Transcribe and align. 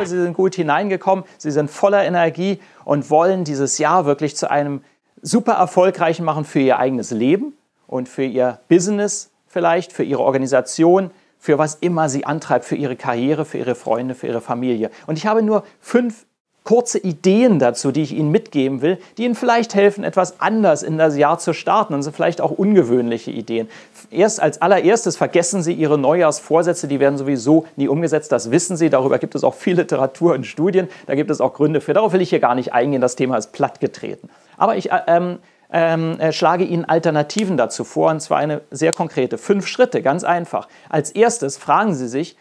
hoffe, 0.00 0.10
Sie 0.10 0.22
sind 0.22 0.34
gut 0.34 0.54
hineingekommen, 0.54 1.24
Sie 1.38 1.50
sind 1.50 1.70
voller 1.70 2.04
Energie 2.04 2.60
und 2.84 3.10
wollen 3.10 3.44
dieses 3.44 3.78
Jahr 3.78 4.06
wirklich 4.06 4.36
zu 4.36 4.50
einem 4.50 4.82
super 5.22 5.52
erfolgreichen 5.52 6.24
machen 6.24 6.44
für 6.44 6.60
Ihr 6.60 6.78
eigenes 6.78 7.10
Leben 7.10 7.54
und 7.86 8.08
für 8.08 8.24
Ihr 8.24 8.60
Business 8.68 9.30
vielleicht, 9.46 9.92
für 9.92 10.04
Ihre 10.04 10.22
Organisation, 10.22 11.10
für 11.38 11.58
was 11.58 11.76
immer 11.76 12.08
Sie 12.08 12.24
antreibt, 12.24 12.64
für 12.64 12.76
Ihre 12.76 12.96
Karriere, 12.96 13.44
für 13.44 13.58
Ihre 13.58 13.74
Freunde, 13.74 14.14
für 14.14 14.26
Ihre 14.26 14.40
Familie. 14.40 14.90
Und 15.06 15.18
ich 15.18 15.26
habe 15.26 15.42
nur 15.42 15.64
fünf 15.80 16.26
kurze 16.70 16.98
Ideen 16.98 17.58
dazu, 17.58 17.90
die 17.90 18.02
ich 18.02 18.12
Ihnen 18.12 18.30
mitgeben 18.30 18.80
will, 18.80 18.98
die 19.18 19.24
Ihnen 19.24 19.34
vielleicht 19.34 19.74
helfen, 19.74 20.04
etwas 20.04 20.38
anders 20.38 20.84
in 20.84 20.98
das 20.98 21.16
Jahr 21.16 21.36
zu 21.40 21.52
starten 21.52 21.94
und 21.94 22.04
sind 22.04 22.14
vielleicht 22.14 22.40
auch 22.40 22.52
ungewöhnliche 22.52 23.32
Ideen. 23.32 23.68
Erst 24.12 24.40
als 24.40 24.62
allererstes 24.62 25.16
vergessen 25.16 25.64
Sie 25.64 25.72
Ihre 25.72 25.98
Neujahrsvorsätze, 25.98 26.86
die 26.86 27.00
werden 27.00 27.18
sowieso 27.18 27.66
nie 27.74 27.88
umgesetzt, 27.88 28.30
das 28.30 28.52
wissen 28.52 28.76
Sie. 28.76 28.88
Darüber 28.88 29.18
gibt 29.18 29.34
es 29.34 29.42
auch 29.42 29.54
viel 29.54 29.78
Literatur 29.78 30.34
und 30.34 30.46
Studien, 30.46 30.86
da 31.08 31.16
gibt 31.16 31.32
es 31.32 31.40
auch 31.40 31.54
Gründe 31.54 31.80
für. 31.80 31.92
Darauf 31.92 32.12
will 32.12 32.20
ich 32.20 32.30
hier 32.30 32.38
gar 32.38 32.54
nicht 32.54 32.72
eingehen, 32.72 33.00
das 33.00 33.16
Thema 33.16 33.36
ist 33.36 33.50
plattgetreten. 33.50 34.30
Aber 34.56 34.76
ich 34.76 34.92
äh, 34.92 35.00
ähm, 35.08 35.38
ähm, 35.72 36.20
äh, 36.20 36.30
schlage 36.30 36.62
Ihnen 36.62 36.84
Alternativen 36.84 37.56
dazu 37.56 37.82
vor, 37.82 38.12
und 38.12 38.20
zwar 38.20 38.38
eine 38.38 38.60
sehr 38.70 38.92
konkrete. 38.92 39.38
Fünf 39.38 39.66
Schritte, 39.66 40.02
ganz 40.02 40.22
einfach. 40.22 40.68
Als 40.88 41.10
erstes 41.10 41.58
fragen 41.58 41.96
Sie 41.96 42.06
sich, 42.06 42.36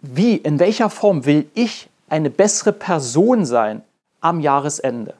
wie, 0.00 0.34
in 0.34 0.58
welcher 0.58 0.90
Form 0.90 1.26
will 1.26 1.46
ich 1.54 1.88
eine 2.12 2.28
bessere 2.28 2.74
Person 2.74 3.46
sein 3.46 3.82
am 4.20 4.40
Jahresende, 4.40 5.14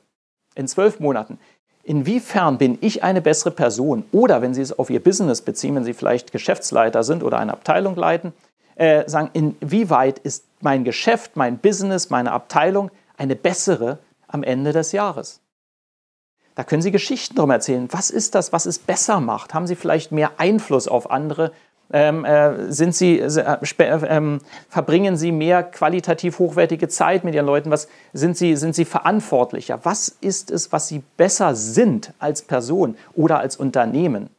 in 0.54 0.68
zwölf 0.68 1.00
Monaten. 1.00 1.38
Inwiefern 1.84 2.58
bin 2.58 2.76
ich 2.82 3.02
eine 3.02 3.22
bessere 3.22 3.50
Person? 3.50 4.04
Oder 4.12 4.42
wenn 4.42 4.52
Sie 4.52 4.60
es 4.60 4.78
auf 4.78 4.90
Ihr 4.90 5.02
Business 5.02 5.40
beziehen, 5.40 5.74
wenn 5.74 5.84
Sie 5.84 5.94
vielleicht 5.94 6.32
Geschäftsleiter 6.32 7.02
sind 7.02 7.22
oder 7.22 7.38
eine 7.38 7.54
Abteilung 7.54 7.96
leiten, 7.96 8.34
äh, 8.76 9.08
sagen, 9.08 9.30
inwieweit 9.32 10.18
ist 10.18 10.44
mein 10.60 10.84
Geschäft, 10.84 11.34
mein 11.34 11.56
Business, 11.56 12.10
meine 12.10 12.30
Abteilung 12.30 12.90
eine 13.16 13.36
bessere 13.36 13.98
am 14.28 14.42
Ende 14.42 14.72
des 14.72 14.92
Jahres? 14.92 15.40
Da 16.54 16.62
können 16.62 16.82
Sie 16.82 16.90
Geschichten 16.90 17.36
drum 17.36 17.50
erzählen. 17.50 17.88
Was 17.90 18.10
ist 18.10 18.34
das, 18.34 18.52
was 18.52 18.66
es 18.66 18.78
besser 18.78 19.18
macht? 19.20 19.54
Haben 19.54 19.66
Sie 19.66 19.76
vielleicht 19.76 20.12
mehr 20.12 20.32
Einfluss 20.36 20.88
auf 20.88 21.10
andere 21.10 21.52
ähm, 21.92 22.24
äh, 22.24 22.72
sind 22.72 22.94
sie, 22.94 23.18
äh, 23.18 23.54
äh, 23.58 24.38
verbringen 24.68 25.16
sie 25.16 25.32
mehr 25.32 25.62
qualitativ 25.62 26.38
hochwertige 26.38 26.88
Zeit 26.88 27.24
mit 27.24 27.34
ihren 27.34 27.46
Leuten? 27.46 27.70
Was, 27.70 27.88
sind, 28.12 28.36
sie, 28.36 28.56
sind 28.56 28.74
sie 28.74 28.84
verantwortlicher? 28.84 29.80
Was 29.82 30.08
ist 30.08 30.50
es, 30.50 30.72
was 30.72 30.88
sie 30.88 31.02
besser 31.16 31.54
sind 31.54 32.12
als 32.18 32.42
Person 32.42 32.96
oder 33.14 33.38
als 33.38 33.56
Unternehmen 33.56 34.30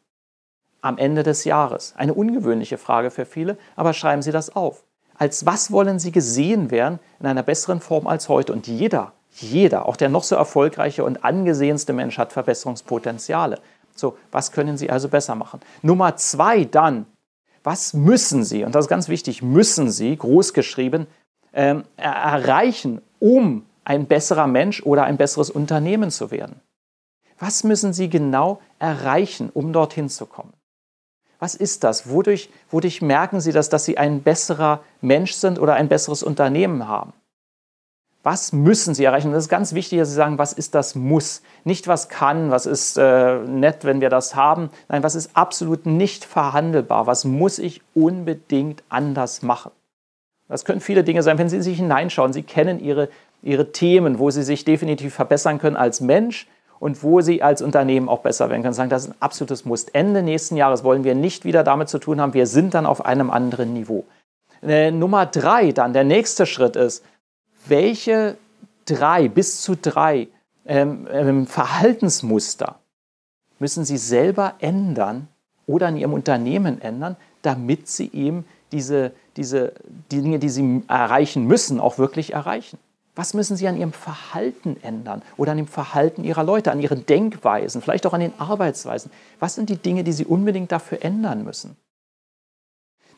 am 0.82 0.98
Ende 0.98 1.24
des 1.24 1.46
Jahres? 1.46 1.94
Eine 1.96 2.14
ungewöhnliche 2.14 2.78
Frage 2.78 3.12
für 3.12 3.26
viele, 3.26 3.58
aber 3.76 3.94
schreiben 3.94 4.22
Sie 4.22 4.32
das 4.32 4.56
auf. 4.56 4.84
Als 5.16 5.46
was 5.46 5.72
wollen 5.72 6.00
Sie 6.00 6.12
gesehen 6.12 6.72
werden 6.72 7.00
in 7.20 7.28
einer 7.28 7.44
besseren 7.44 7.82
Form 7.82 8.08
als 8.08 8.30
heute? 8.30 8.52
Und 8.52 8.68
jeder, 8.68 9.14
jeder, 9.32 9.88
auch 9.88 9.96
der 9.96 10.10
noch 10.10 10.24
so 10.24 10.36
erfolgreiche 10.36 11.04
und 11.04 11.24
angesehenste 11.24 11.94
Mensch 11.94 12.18
hat 12.18 12.34
Verbesserungspotenziale. 12.34 13.60
So, 13.96 14.18
was 14.32 14.52
können 14.52 14.78
Sie 14.78 14.90
also 14.90 15.08
besser 15.08 15.36
machen? 15.36 15.60
Nummer 15.82 16.16
zwei 16.16 16.66
dann, 16.66 17.06
was 17.64 17.94
müssen 17.94 18.44
Sie, 18.44 18.64
und 18.64 18.76
das 18.76 18.86
ist 18.86 18.90
ganz 18.90 19.08
wichtig, 19.08 19.42
müssen 19.42 19.90
Sie, 19.90 20.16
großgeschrieben, 20.16 21.08
ähm, 21.54 21.84
erreichen, 21.98 23.02
um 23.20 23.66
ein 23.86 24.06
besserer 24.06 24.48
Mensch 24.48 24.84
oder 24.84 25.04
ein 25.06 25.18
besseres 25.18 25.50
Unternehmen 25.50 26.12
zu 26.12 26.32
werden? 26.32 26.60
Was 27.40 27.64
müssen 27.64 27.94
Sie 27.94 28.10
genau 28.10 28.62
erreichen, 28.80 29.50
um 29.54 29.74
dorthin 29.74 30.10
zu 30.10 30.26
kommen? 30.26 30.54
Was 31.40 31.56
ist 31.56 31.84
das? 31.84 32.10
Wodurch, 32.10 32.50
wodurch 32.70 33.02
merken 33.02 33.42
Sie 33.42 33.52
das, 33.52 33.70
dass 33.70 33.86
Sie 33.86 33.98
ein 33.98 34.24
besserer 34.24 34.84
Mensch 35.02 35.34
sind 35.34 35.60
oder 35.60 35.74
ein 35.74 35.90
besseres 35.90 36.24
Unternehmen 36.24 36.88
haben? 36.88 37.14
Was 38.24 38.54
müssen 38.54 38.94
Sie 38.94 39.04
erreichen? 39.04 39.28
Und 39.28 39.34
das 39.34 39.44
ist 39.44 39.50
ganz 39.50 39.74
wichtig, 39.74 40.00
dass 40.00 40.08
Sie 40.08 40.16
sagen, 40.16 40.38
was 40.38 40.54
ist 40.54 40.76
das 40.76 40.96
Muss? 40.96 41.42
Nicht 41.66 41.90
was 41.90 42.08
kann, 42.08 42.52
was 42.52 42.66
ist 42.66 42.98
äh, 42.98 43.40
nett, 43.40 43.84
wenn 43.84 44.00
wir 44.00 44.10
das 44.10 44.34
haben. 44.34 44.70
Nein, 44.88 45.04
was 45.04 45.16
ist 45.16 45.32
absolut 45.34 45.86
nicht 45.86 46.24
verhandelbar? 46.24 47.06
Was 47.06 47.26
muss 47.26 47.60
ich 47.60 47.82
unbedingt 47.94 48.82
anders 48.88 49.42
machen? 49.42 49.72
Das 50.48 50.64
können 50.64 50.80
viele 50.80 51.04
Dinge 51.04 51.22
sein, 51.22 51.38
wenn 51.38 51.50
Sie 51.50 51.62
sich 51.62 51.78
hineinschauen. 51.78 52.32
Sie 52.32 52.44
kennen 52.44 52.80
Ihre, 52.80 53.10
Ihre 53.42 53.74
Themen, 53.74 54.20
wo 54.20 54.30
Sie 54.30 54.44
sich 54.44 54.64
definitiv 54.64 55.14
verbessern 55.14 55.60
können 55.60 55.76
als 55.76 56.00
Mensch 56.00 56.48
und 56.80 57.04
wo 57.04 57.20
Sie 57.20 57.42
als 57.42 57.62
Unternehmen 57.62 58.08
auch 58.08 58.20
besser 58.20 58.50
werden 58.50 58.62
können. 58.62 58.74
Sagen, 58.74 58.90
das 58.90 59.04
ist 59.04 59.12
ein 59.12 59.22
absolutes 59.22 59.66
Muss. 59.66 59.86
Ende 59.86 60.24
nächsten 60.24 60.56
Jahres 60.56 60.86
wollen 60.86 61.04
wir 61.04 61.16
nicht 61.16 61.44
wieder 61.44 61.66
damit 61.66 61.90
zu 61.90 62.00
tun 62.00 62.22
haben. 62.22 62.34
Wir 62.34 62.48
sind 62.48 62.74
dann 62.74 62.86
auf 62.86 63.06
einem 63.06 63.30
anderen 63.32 63.74
Niveau. 63.74 64.06
Äh, 64.62 64.92
Nummer 64.92 65.26
drei, 65.26 65.74
dann 65.74 65.92
der 65.92 66.06
nächste 66.06 66.46
Schritt 66.46 66.78
ist, 66.78 67.04
welche 67.68 68.38
drei, 68.86 69.28
bis 69.28 69.62
zu 69.62 69.76
drei 69.76 70.28
ähm, 70.66 71.08
ähm, 71.12 71.48
Verhaltensmuster 71.48 72.80
müssen 73.60 73.86
Sie 73.86 73.98
selber 73.98 74.56
ändern 74.60 75.28
oder 75.66 75.90
in 75.90 75.98
Ihrem 75.98 76.14
Unternehmen 76.14 76.82
ändern, 76.82 77.16
damit 77.42 77.88
Sie 77.88 78.10
eben 78.14 78.46
diese, 78.72 79.14
diese 79.38 79.74
die 80.12 80.22
Dinge, 80.22 80.40
die 80.40 80.50
Sie 80.50 80.84
erreichen 80.88 81.46
müssen, 81.46 81.80
auch 81.80 81.98
wirklich 81.98 82.34
erreichen. 82.34 82.78
Was 83.16 83.34
müssen 83.34 83.56
Sie 83.56 83.68
an 83.68 83.78
Ihrem 83.78 83.94
Verhalten 83.94 84.78
ändern 84.82 85.22
oder 85.38 85.52
an 85.52 85.58
dem 85.58 85.68
Verhalten 85.68 86.24
Ihrer 86.24 86.44
Leute, 86.44 86.72
an 86.72 86.80
Ihren 86.80 87.06
Denkweisen, 87.06 87.82
vielleicht 87.82 88.08
auch 88.08 88.14
an 88.14 88.22
den 88.22 88.34
Arbeitsweisen? 88.40 89.12
Was 89.40 89.56
sind 89.56 89.70
die 89.70 89.78
Dinge, 89.78 90.04
die 90.04 90.14
Sie 90.14 90.26
unbedingt 90.26 90.72
dafür 90.72 91.04
ändern 91.04 91.44
müssen? 91.44 91.78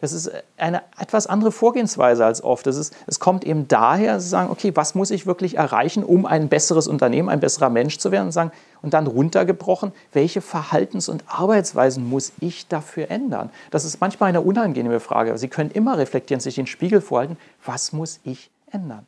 Das 0.01 0.13
ist 0.13 0.31
eine 0.57 0.81
etwas 0.99 1.27
andere 1.27 1.51
Vorgehensweise 1.51 2.25
als 2.25 2.43
oft. 2.43 2.67
Das 2.67 2.75
ist, 2.75 2.95
es 3.07 3.19
kommt 3.19 3.45
eben 3.45 3.67
daher, 3.67 4.19
zu 4.19 4.27
sagen, 4.27 4.49
okay, 4.51 4.71
was 4.75 4.95
muss 4.95 5.11
ich 5.11 5.25
wirklich 5.25 5.57
erreichen, 5.57 6.03
um 6.03 6.25
ein 6.25 6.49
besseres 6.49 6.87
Unternehmen, 6.87 7.29
ein 7.29 7.39
besserer 7.39 7.69
Mensch 7.69 7.97
zu 7.97 8.11
werden? 8.11 8.27
Und, 8.27 8.31
sagen, 8.31 8.51
und 8.81 8.93
dann 8.93 9.07
runtergebrochen, 9.07 9.93
welche 10.13 10.41
Verhaltens- 10.41 11.09
und 11.09 11.23
Arbeitsweisen 11.27 12.07
muss 12.07 12.33
ich 12.39 12.67
dafür 12.67 13.09
ändern? 13.09 13.49
Das 13.71 13.85
ist 13.85 14.01
manchmal 14.01 14.29
eine 14.29 14.41
unangenehme 14.41 14.99
Frage. 14.99 15.37
Sie 15.37 15.47
können 15.47 15.71
immer 15.71 15.97
reflektieren, 15.97 16.39
sich 16.39 16.55
den 16.55 16.67
Spiegel 16.67 17.01
vorhalten, 17.01 17.37
was 17.63 17.93
muss 17.93 18.19
ich 18.23 18.51
ändern? 18.71 19.05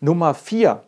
Nummer 0.00 0.34
vier. 0.34 0.82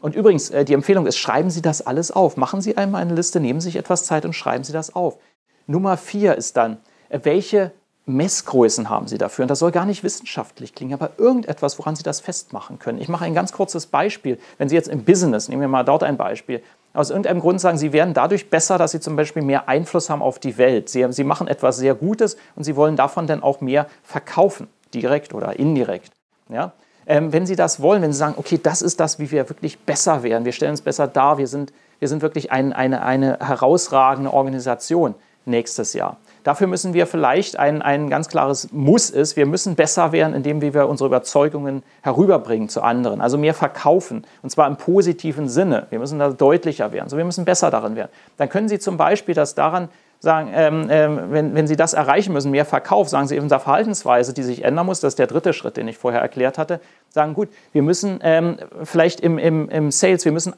Und 0.00 0.14
übrigens, 0.14 0.50
äh, 0.50 0.64
die 0.64 0.74
Empfehlung 0.74 1.06
ist, 1.06 1.18
schreiben 1.18 1.50
Sie 1.50 1.62
das 1.62 1.86
alles 1.86 2.10
auf. 2.10 2.36
Machen 2.36 2.60
Sie 2.60 2.76
einmal 2.76 3.02
eine 3.02 3.14
Liste, 3.14 3.40
nehmen 3.40 3.60
Sie 3.60 3.68
sich 3.68 3.76
etwas 3.76 4.04
Zeit 4.04 4.24
und 4.24 4.32
schreiben 4.32 4.64
Sie 4.64 4.72
das 4.72 4.94
auf. 4.94 5.18
Nummer 5.66 5.96
vier 5.96 6.36
ist 6.36 6.56
dann, 6.56 6.78
welche 7.10 7.72
Messgrößen 8.08 8.88
haben 8.88 9.06
Sie 9.06 9.18
dafür. 9.18 9.44
Und 9.44 9.48
das 9.48 9.58
soll 9.58 9.70
gar 9.70 9.84
nicht 9.84 10.02
wissenschaftlich 10.02 10.74
klingen, 10.74 10.94
aber 10.94 11.10
irgendetwas, 11.18 11.78
woran 11.78 11.94
Sie 11.94 12.02
das 12.02 12.20
festmachen 12.20 12.78
können. 12.78 12.98
Ich 13.00 13.08
mache 13.08 13.24
ein 13.24 13.34
ganz 13.34 13.52
kurzes 13.52 13.86
Beispiel. 13.86 14.38
Wenn 14.56 14.68
Sie 14.68 14.74
jetzt 14.74 14.88
im 14.88 15.04
Business, 15.04 15.48
nehmen 15.48 15.60
wir 15.60 15.68
mal 15.68 15.84
dort 15.84 16.02
ein 16.02 16.16
Beispiel, 16.16 16.62
aus 16.94 17.10
irgendeinem 17.10 17.40
Grund 17.40 17.60
sagen, 17.60 17.78
Sie 17.78 17.92
werden 17.92 18.14
dadurch 18.14 18.50
besser, 18.50 18.78
dass 18.78 18.92
Sie 18.92 19.00
zum 19.00 19.14
Beispiel 19.14 19.42
mehr 19.42 19.68
Einfluss 19.68 20.10
haben 20.10 20.22
auf 20.22 20.38
die 20.38 20.56
Welt. 20.56 20.88
Sie, 20.88 21.06
Sie 21.10 21.24
machen 21.24 21.46
etwas 21.46 21.76
sehr 21.76 21.94
Gutes 21.94 22.36
und 22.56 22.64
Sie 22.64 22.76
wollen 22.76 22.96
davon 22.96 23.26
dann 23.26 23.42
auch 23.42 23.60
mehr 23.60 23.86
verkaufen, 24.02 24.68
direkt 24.94 25.34
oder 25.34 25.58
indirekt. 25.58 26.12
Ja? 26.48 26.72
Ähm, 27.06 27.32
wenn 27.32 27.46
Sie 27.46 27.56
das 27.56 27.80
wollen, 27.80 28.02
wenn 28.02 28.12
Sie 28.12 28.18
sagen, 28.18 28.34
okay, 28.38 28.58
das 28.60 28.82
ist 28.82 29.00
das, 29.00 29.18
wie 29.18 29.30
wir 29.30 29.48
wirklich 29.48 29.78
besser 29.78 30.22
werden, 30.22 30.44
wir 30.44 30.52
stellen 30.52 30.72
uns 30.72 30.80
besser 30.80 31.06
dar, 31.06 31.38
wir 31.38 31.46
sind, 31.46 31.72
wir 31.98 32.08
sind 32.08 32.22
wirklich 32.22 32.52
ein, 32.52 32.72
eine, 32.72 33.02
eine 33.02 33.38
herausragende 33.40 34.32
Organisation 34.32 35.14
nächstes 35.44 35.92
Jahr 35.92 36.16
Dafür 36.48 36.66
müssen 36.66 36.94
wir 36.94 37.06
vielleicht 37.06 37.58
ein, 37.58 37.82
ein 37.82 38.08
ganz 38.08 38.26
klares 38.28 38.72
Muss 38.72 39.10
ist, 39.10 39.36
wir 39.36 39.44
müssen 39.44 39.74
besser 39.74 40.12
werden, 40.12 40.32
indem 40.32 40.62
wir 40.62 40.88
unsere 40.88 41.08
Überzeugungen 41.08 41.82
herüberbringen 42.00 42.70
zu 42.70 42.80
anderen, 42.80 43.20
also 43.20 43.36
mehr 43.36 43.52
verkaufen 43.52 44.24
und 44.42 44.48
zwar 44.48 44.66
im 44.66 44.78
positiven 44.78 45.50
Sinne. 45.50 45.88
Wir 45.90 45.98
müssen 45.98 46.18
da 46.18 46.30
deutlicher 46.30 46.90
werden, 46.90 47.10
so 47.10 47.18
wir 47.18 47.26
müssen 47.26 47.44
besser 47.44 47.70
darin 47.70 47.96
werden. 47.96 48.08
Dann 48.38 48.48
können 48.48 48.70
Sie 48.70 48.78
zum 48.78 48.96
Beispiel 48.96 49.34
das 49.34 49.56
daran 49.56 49.90
sagen, 50.20 50.50
ähm, 50.54 50.86
ähm, 50.88 51.20
wenn, 51.28 51.54
wenn 51.54 51.66
Sie 51.66 51.76
das 51.76 51.92
erreichen 51.92 52.32
müssen, 52.32 52.50
mehr 52.50 52.64
Verkauf, 52.64 53.10
sagen 53.10 53.28
Sie 53.28 53.36
in 53.36 53.46
der 53.50 53.60
Verhaltensweise, 53.60 54.32
die 54.32 54.42
sich 54.42 54.64
ändern 54.64 54.86
muss, 54.86 55.00
das 55.00 55.12
ist 55.12 55.18
der 55.18 55.26
dritte 55.26 55.52
Schritt, 55.52 55.76
den 55.76 55.86
ich 55.86 55.98
vorher 55.98 56.22
erklärt 56.22 56.56
hatte, 56.56 56.80
sagen, 57.10 57.34
gut, 57.34 57.50
wir 57.72 57.82
müssen 57.82 58.20
ähm, 58.22 58.56
vielleicht 58.84 59.20
im, 59.20 59.36
im, 59.36 59.68
im 59.68 59.90
Sales, 59.90 60.24
wir 60.24 60.32
müssen 60.32 60.54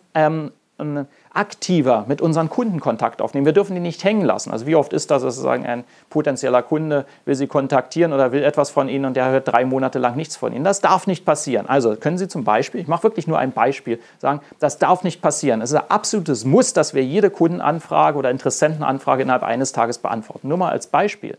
ähm, 0.81 1.07
aktiver 1.33 2.05
mit 2.09 2.21
unseren 2.21 2.49
Kunden 2.49 2.81
Kontakt 2.81 3.23
aufnehmen. 3.23 3.47
Wir 3.47 3.53
dürfen 3.53 3.75
die 3.75 3.81
nicht 3.81 4.03
hängen 4.03 4.25
lassen. 4.25 4.51
Also 4.51 4.67
wie 4.67 4.75
oft 4.75 4.93
ist 4.93 5.11
das, 5.11 5.23
dass 5.23 5.37
sozusagen 5.37 5.65
ein 5.65 5.85
potenzieller 6.09 6.63
Kunde 6.63 7.07
will 7.25 7.35
Sie 7.35 7.47
kontaktieren 7.47 8.13
oder 8.13 8.33
will 8.33 8.43
etwas 8.43 8.71
von 8.71 8.89
Ihnen 8.89 9.05
und 9.05 9.17
der 9.17 9.31
hört 9.31 9.49
drei 9.49 9.65
Monate 9.65 9.99
lang 9.99 10.17
nichts 10.17 10.37
von 10.37 10.53
Ihnen. 10.53 10.65
Das 10.65 10.81
darf 10.81 11.07
nicht 11.07 11.25
passieren. 11.25 11.67
Also 11.69 11.97
können 11.97 12.19
Sie 12.19 12.29
zum 12.29 12.45
Beispiel, 12.45 12.81
ich 12.81 12.89
mache 12.89 13.05
wirklich 13.05 13.27
nur 13.27 13.39
ein 13.39 13.53
Beispiel, 13.53 14.01
sagen, 14.19 14.41
das 14.59 14.79
darf 14.79 15.05
nicht 15.05 15.23
passieren. 15.23 15.61
Es 15.61 15.71
ist 15.71 15.77
ein 15.77 15.91
absolutes 15.91 16.45
Muss, 16.45 16.73
dass 16.73 16.95
wir 16.95 17.05
jede 17.05 17.31
Kundenanfrage 17.31 18.19
oder 18.19 18.31
Interessentenanfrage 18.31 19.23
innerhalb 19.23 19.43
eines 19.43 19.73
Tages 19.73 19.99
beantworten. 19.99 20.49
Nur 20.49 20.59
mal 20.59 20.71
als 20.71 20.89
Beispiel. 20.89 21.39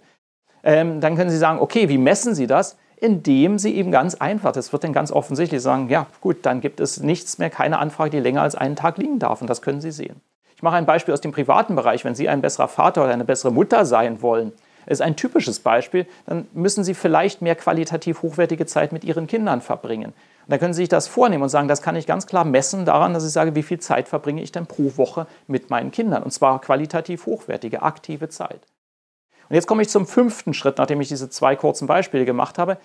Ähm, 0.63 1.01
dann 1.01 1.15
können 1.15 1.29
Sie 1.29 1.37
sagen, 1.37 1.59
okay, 1.59 1.89
wie 1.89 1.97
messen 1.97 2.35
Sie 2.35 2.47
das? 2.47 2.77
Indem 3.01 3.57
sie 3.57 3.75
eben 3.75 3.91
ganz 3.91 4.15
einfach, 4.15 4.51
das 4.51 4.71
wird 4.71 4.83
dann 4.83 4.93
ganz 4.93 5.11
offensichtlich 5.11 5.61
sagen, 5.61 5.89
ja 5.89 6.05
gut, 6.21 6.37
dann 6.43 6.61
gibt 6.61 6.79
es 6.79 7.01
nichts 7.01 7.39
mehr, 7.39 7.49
keine 7.49 7.79
Anfrage, 7.79 8.11
die 8.11 8.19
länger 8.19 8.43
als 8.43 8.55
einen 8.55 8.75
Tag 8.75 8.97
liegen 8.97 9.17
darf. 9.19 9.41
Und 9.41 9.49
das 9.49 9.61
können 9.63 9.81
Sie 9.81 9.91
sehen. 9.91 10.21
Ich 10.55 10.61
mache 10.61 10.75
ein 10.75 10.85
Beispiel 10.85 11.13
aus 11.13 11.21
dem 11.21 11.31
privaten 11.31 11.75
Bereich. 11.75 12.05
Wenn 12.05 12.13
Sie 12.13 12.29
ein 12.29 12.41
besserer 12.41 12.67
Vater 12.67 13.03
oder 13.03 13.13
eine 13.13 13.25
bessere 13.25 13.51
Mutter 13.51 13.85
sein 13.85 14.21
wollen, 14.21 14.51
ist 14.85 15.01
ein 15.01 15.15
typisches 15.15 15.59
Beispiel, 15.59 16.05
dann 16.27 16.47
müssen 16.53 16.83
Sie 16.83 16.93
vielleicht 16.93 17.41
mehr 17.41 17.55
qualitativ 17.55 18.21
hochwertige 18.21 18.67
Zeit 18.67 18.91
mit 18.91 19.03
Ihren 19.03 19.25
Kindern 19.25 19.61
verbringen. 19.61 20.11
Und 20.11 20.49
dann 20.49 20.59
können 20.59 20.73
Sie 20.73 20.83
sich 20.83 20.89
das 20.89 21.07
vornehmen 21.07 21.41
und 21.41 21.49
sagen, 21.49 21.67
das 21.67 21.81
kann 21.81 21.95
ich 21.95 22.05
ganz 22.05 22.27
klar 22.27 22.45
messen 22.45 22.85
daran, 22.85 23.15
dass 23.15 23.25
ich 23.25 23.31
sage, 23.31 23.55
wie 23.55 23.63
viel 23.63 23.79
Zeit 23.79 24.07
verbringe 24.07 24.43
ich 24.43 24.51
denn 24.51 24.67
pro 24.67 24.95
Woche 24.97 25.25
mit 25.47 25.71
meinen 25.71 25.89
Kindern. 25.89 26.21
Und 26.21 26.31
zwar 26.31 26.61
qualitativ 26.61 27.25
hochwertige, 27.25 27.81
aktive 27.81 28.29
Zeit. 28.29 28.61
Und 29.51 29.55
jetzt 29.55 29.67
komme 29.67 29.81
ich 29.81 29.89
zum 29.89 30.07
fünften 30.07 30.53
Schritt, 30.53 30.77
nachdem 30.77 31.01
ich 31.01 31.09
diese 31.09 31.29
zwei 31.29 31.57
kurzen 31.57 31.85
Beispiele 31.85 32.23
gemacht 32.23 32.57
habe. 32.57 32.77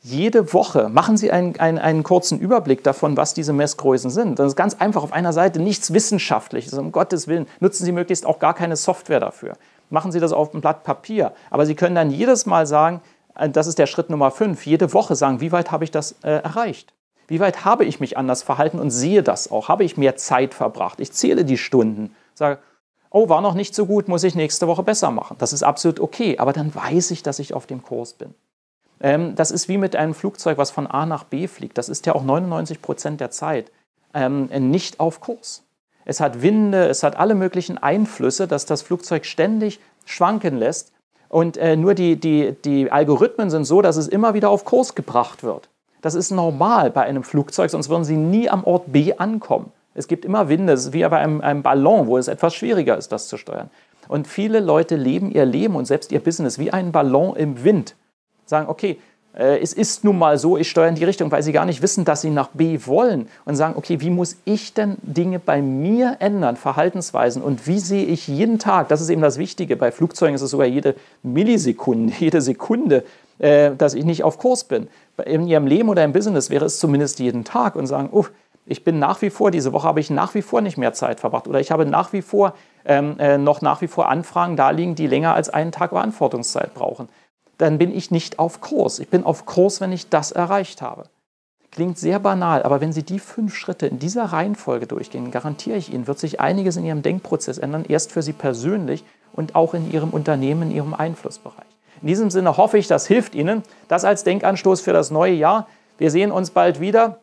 Jede 0.00 0.54
Woche 0.54 0.88
machen 0.88 1.18
Sie 1.18 1.30
einen, 1.30 1.60
einen, 1.60 1.76
einen 1.78 2.04
kurzen 2.04 2.40
Überblick 2.40 2.82
davon, 2.82 3.18
was 3.18 3.34
diese 3.34 3.52
Messgrößen 3.52 4.08
sind. 4.08 4.38
Das 4.38 4.46
ist 4.46 4.56
ganz 4.56 4.76
einfach 4.76 5.02
auf 5.02 5.12
einer 5.12 5.34
Seite, 5.34 5.60
nichts 5.60 5.92
Wissenschaftliches, 5.92 6.72
um 6.72 6.90
Gottes 6.90 7.28
Willen. 7.28 7.46
Nutzen 7.60 7.84
Sie 7.84 7.92
möglichst 7.92 8.24
auch 8.24 8.38
gar 8.38 8.54
keine 8.54 8.76
Software 8.76 9.20
dafür. 9.20 9.58
Machen 9.90 10.10
Sie 10.10 10.18
das 10.18 10.32
auf 10.32 10.54
einem 10.54 10.62
Blatt 10.62 10.84
Papier. 10.84 11.34
Aber 11.50 11.66
Sie 11.66 11.74
können 11.74 11.94
dann 11.94 12.10
jedes 12.10 12.46
Mal 12.46 12.66
sagen, 12.66 13.02
äh, 13.34 13.50
das 13.50 13.66
ist 13.66 13.78
der 13.78 13.86
Schritt 13.86 14.08
Nummer 14.08 14.30
fünf, 14.30 14.64
jede 14.64 14.94
Woche 14.94 15.16
sagen, 15.16 15.42
wie 15.42 15.52
weit 15.52 15.70
habe 15.70 15.84
ich 15.84 15.90
das 15.90 16.12
äh, 16.22 16.30
erreicht? 16.30 16.94
Wie 17.28 17.40
weit 17.40 17.66
habe 17.66 17.84
ich 17.84 18.00
mich 18.00 18.16
anders 18.16 18.42
verhalten 18.42 18.78
und 18.78 18.88
sehe 18.88 19.22
das 19.22 19.50
auch? 19.50 19.68
Habe 19.68 19.84
ich 19.84 19.98
mehr 19.98 20.16
Zeit 20.16 20.54
verbracht? 20.54 20.98
Ich 20.98 21.12
zähle 21.12 21.44
die 21.44 21.58
Stunden, 21.58 22.16
sage, 22.32 22.58
oh, 23.10 23.28
war 23.28 23.40
noch 23.40 23.54
nicht 23.54 23.74
so 23.74 23.86
gut, 23.86 24.08
muss 24.08 24.24
ich 24.24 24.34
nächste 24.34 24.66
Woche 24.66 24.82
besser 24.82 25.10
machen. 25.10 25.36
Das 25.38 25.52
ist 25.52 25.62
absolut 25.62 26.00
okay, 26.00 26.38
aber 26.38 26.52
dann 26.52 26.74
weiß 26.74 27.10
ich, 27.10 27.22
dass 27.22 27.38
ich 27.38 27.54
auf 27.54 27.66
dem 27.66 27.82
Kurs 27.82 28.14
bin. 28.14 28.34
Ähm, 29.00 29.34
das 29.34 29.50
ist 29.50 29.68
wie 29.68 29.78
mit 29.78 29.96
einem 29.96 30.14
Flugzeug, 30.14 30.58
was 30.58 30.70
von 30.70 30.86
A 30.86 31.06
nach 31.06 31.24
B 31.24 31.48
fliegt. 31.48 31.78
Das 31.78 31.88
ist 31.88 32.06
ja 32.06 32.14
auch 32.14 32.24
99 32.24 32.82
Prozent 32.82 33.20
der 33.20 33.30
Zeit 33.30 33.70
ähm, 34.14 34.46
nicht 34.70 34.98
auf 34.98 35.20
Kurs. 35.20 35.62
Es 36.04 36.20
hat 36.20 36.40
Winde, 36.40 36.88
es 36.88 37.02
hat 37.02 37.16
alle 37.16 37.34
möglichen 37.34 37.78
Einflüsse, 37.78 38.46
dass 38.46 38.64
das 38.64 38.82
Flugzeug 38.82 39.26
ständig 39.26 39.80
schwanken 40.04 40.56
lässt. 40.56 40.92
Und 41.28 41.56
äh, 41.56 41.76
nur 41.76 41.94
die, 41.94 42.16
die, 42.16 42.54
die 42.64 42.90
Algorithmen 42.90 43.50
sind 43.50 43.64
so, 43.64 43.82
dass 43.82 43.96
es 43.96 44.06
immer 44.06 44.32
wieder 44.32 44.48
auf 44.48 44.64
Kurs 44.64 44.94
gebracht 44.94 45.42
wird. 45.42 45.68
Das 46.00 46.14
ist 46.14 46.30
normal 46.30 46.90
bei 46.92 47.02
einem 47.02 47.24
Flugzeug, 47.24 47.70
sonst 47.70 47.88
würden 47.88 48.04
sie 48.04 48.16
nie 48.16 48.48
am 48.48 48.62
Ort 48.64 48.92
B 48.92 49.14
ankommen. 49.14 49.72
Es 49.96 50.08
gibt 50.08 50.24
immer 50.24 50.48
Winde, 50.48 50.74
es 50.74 50.86
ist 50.86 50.92
wie 50.92 51.02
bei 51.02 51.18
einem, 51.18 51.40
einem 51.40 51.62
Ballon, 51.62 52.06
wo 52.06 52.18
es 52.18 52.28
etwas 52.28 52.54
schwieriger 52.54 52.96
ist, 52.96 53.12
das 53.12 53.28
zu 53.28 53.36
steuern. 53.36 53.70
Und 54.08 54.28
viele 54.28 54.60
Leute 54.60 54.96
leben 54.96 55.32
ihr 55.32 55.44
Leben 55.44 55.74
und 55.74 55.86
selbst 55.86 56.12
ihr 56.12 56.20
Business 56.20 56.58
wie 56.58 56.70
ein 56.70 56.92
Ballon 56.92 57.34
im 57.36 57.64
Wind. 57.64 57.96
Sagen, 58.44 58.68
okay, 58.68 58.98
äh, 59.36 59.58
es 59.58 59.72
ist 59.72 60.04
nun 60.04 60.18
mal 60.18 60.38
so, 60.38 60.56
ich 60.56 60.70
steuere 60.70 60.88
in 60.88 60.94
die 60.94 61.04
Richtung, 61.04 61.30
weil 61.30 61.42
sie 61.42 61.52
gar 61.52 61.64
nicht 61.64 61.82
wissen, 61.82 62.04
dass 62.04 62.22
sie 62.22 62.30
nach 62.30 62.48
B 62.48 62.78
wollen. 62.84 63.28
Und 63.44 63.56
sagen, 63.56 63.74
okay, 63.76 64.00
wie 64.00 64.10
muss 64.10 64.36
ich 64.44 64.74
denn 64.74 64.96
Dinge 65.02 65.38
bei 65.38 65.60
mir 65.62 66.16
ändern, 66.20 66.56
Verhaltensweisen? 66.56 67.42
Und 67.42 67.66
wie 67.66 67.78
sehe 67.78 68.04
ich 68.04 68.28
jeden 68.28 68.58
Tag, 68.58 68.88
das 68.88 69.00
ist 69.00 69.10
eben 69.10 69.22
das 69.22 69.38
Wichtige, 69.38 69.76
bei 69.76 69.90
Flugzeugen 69.90 70.34
ist 70.34 70.42
es 70.42 70.50
sogar 70.50 70.66
jede 70.66 70.94
Millisekunde, 71.22 72.12
jede 72.18 72.40
Sekunde, 72.40 73.04
äh, 73.38 73.72
dass 73.76 73.94
ich 73.94 74.04
nicht 74.04 74.24
auf 74.24 74.38
Kurs 74.38 74.64
bin. 74.64 74.88
In 75.24 75.46
ihrem 75.46 75.66
Leben 75.66 75.88
oder 75.88 76.04
im 76.04 76.12
Business 76.12 76.50
wäre 76.50 76.64
es 76.64 76.78
zumindest 76.78 77.18
jeden 77.18 77.44
Tag 77.44 77.76
und 77.76 77.86
sagen, 77.86 78.08
uff, 78.10 78.30
ich 78.66 78.82
bin 78.82 78.98
nach 78.98 79.22
wie 79.22 79.30
vor, 79.30 79.50
diese 79.50 79.72
Woche 79.72 79.86
habe 79.86 80.00
ich 80.00 80.10
nach 80.10 80.34
wie 80.34 80.42
vor 80.42 80.60
nicht 80.60 80.76
mehr 80.76 80.92
Zeit 80.92 81.20
verbracht 81.20 81.46
oder 81.46 81.60
ich 81.60 81.70
habe 81.70 81.86
nach 81.86 82.12
wie 82.12 82.22
vor 82.22 82.54
ähm, 82.84 83.18
äh, 83.18 83.38
noch 83.38 83.62
nach 83.62 83.80
wie 83.80 83.86
vor 83.86 84.08
Anfragen 84.08 84.56
da 84.56 84.70
liegen, 84.70 84.96
die 84.96 85.06
länger 85.06 85.34
als 85.34 85.48
einen 85.48 85.72
Tag 85.72 85.92
Beantwortungszeit 85.92 86.74
brauchen. 86.74 87.08
Dann 87.58 87.78
bin 87.78 87.94
ich 87.94 88.10
nicht 88.10 88.38
auf 88.38 88.60
Kurs. 88.60 88.98
Ich 88.98 89.08
bin 89.08 89.24
auf 89.24 89.46
Kurs, 89.46 89.80
wenn 89.80 89.92
ich 89.92 90.08
das 90.08 90.32
erreicht 90.32 90.82
habe. 90.82 91.04
Klingt 91.70 91.98
sehr 91.98 92.18
banal, 92.18 92.62
aber 92.62 92.80
wenn 92.80 92.92
Sie 92.92 93.02
die 93.02 93.18
fünf 93.18 93.54
Schritte 93.54 93.86
in 93.86 93.98
dieser 93.98 94.24
Reihenfolge 94.24 94.86
durchgehen, 94.86 95.30
garantiere 95.30 95.76
ich 95.76 95.92
Ihnen, 95.92 96.06
wird 96.06 96.18
sich 96.18 96.40
einiges 96.40 96.76
in 96.76 96.84
Ihrem 96.84 97.02
Denkprozess 97.02 97.58
ändern, 97.58 97.84
erst 97.86 98.12
für 98.12 98.22
Sie 98.22 98.32
persönlich 98.32 99.04
und 99.32 99.54
auch 99.54 99.74
in 99.74 99.92
Ihrem 99.92 100.10
Unternehmen, 100.10 100.70
in 100.70 100.76
Ihrem 100.76 100.94
Einflussbereich. 100.94 101.66
In 102.02 102.08
diesem 102.08 102.30
Sinne 102.30 102.56
hoffe 102.56 102.78
ich, 102.78 102.88
das 102.88 103.06
hilft 103.06 103.34
Ihnen. 103.34 103.62
Das 103.88 104.04
als 104.04 104.24
Denkanstoß 104.24 104.80
für 104.80 104.92
das 104.92 105.10
neue 105.10 105.34
Jahr. 105.34 105.66
Wir 105.98 106.10
sehen 106.10 106.32
uns 106.32 106.50
bald 106.50 106.80
wieder. 106.80 107.20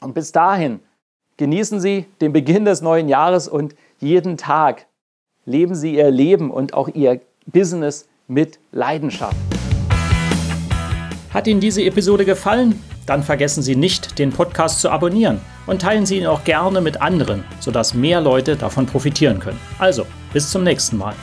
Und 0.00 0.14
bis 0.14 0.32
dahin 0.32 0.80
genießen 1.36 1.80
Sie 1.80 2.06
den 2.20 2.32
Beginn 2.32 2.64
des 2.64 2.82
neuen 2.82 3.08
Jahres 3.08 3.48
und 3.48 3.74
jeden 3.98 4.36
Tag 4.36 4.86
leben 5.44 5.74
Sie 5.74 5.96
Ihr 5.96 6.10
Leben 6.10 6.50
und 6.50 6.74
auch 6.74 6.88
Ihr 6.88 7.20
Business 7.46 8.08
mit 8.26 8.58
Leidenschaft. 8.70 9.36
Hat 11.30 11.46
Ihnen 11.46 11.60
diese 11.60 11.82
Episode 11.82 12.24
gefallen? 12.24 12.82
Dann 13.06 13.22
vergessen 13.22 13.62
Sie 13.62 13.74
nicht, 13.74 14.18
den 14.18 14.30
Podcast 14.30 14.80
zu 14.80 14.90
abonnieren 14.90 15.40
und 15.66 15.80
teilen 15.80 16.04
Sie 16.04 16.18
ihn 16.18 16.26
auch 16.26 16.44
gerne 16.44 16.80
mit 16.80 17.00
anderen, 17.00 17.42
sodass 17.58 17.94
mehr 17.94 18.20
Leute 18.20 18.56
davon 18.56 18.86
profitieren 18.86 19.40
können. 19.40 19.58
Also, 19.78 20.06
bis 20.32 20.50
zum 20.50 20.62
nächsten 20.62 20.98
Mal. 20.98 21.14